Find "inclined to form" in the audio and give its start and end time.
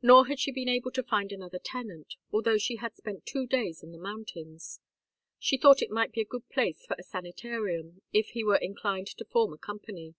8.56-9.52